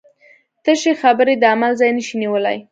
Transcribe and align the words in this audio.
تشې 0.63 0.93
خبرې 1.01 1.33
د 1.39 1.43
عمل 1.53 1.71
ځای 1.79 1.91
نشي 1.97 2.15
نیولی. 2.21 2.57